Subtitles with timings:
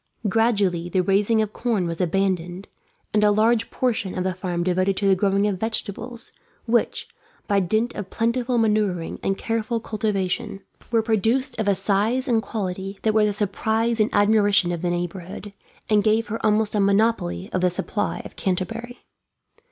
[0.27, 2.67] Gradually the raising of corn was abandoned,
[3.13, 6.31] and a large portion of the farm devoted to the growing of vegetables;
[6.65, 7.07] which,
[7.47, 12.97] by dint of plentiful manuring and careful cultivation, were produced of a size and quality
[13.03, 15.53] that were the surprise and admiration of the neighbourhood,
[15.87, 19.05] and gave her almost a monopoly of the supply of Canterbury.